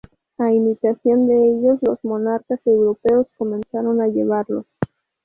A 0.39 0.51
imitación 0.51 1.27
de 1.27 1.35
ellos, 1.49 1.77
los 1.83 2.03
monarcas 2.03 2.59
europeos 2.65 3.27
comenzaron 3.37 4.01
a 4.01 4.07
llevarlos. 4.07 4.65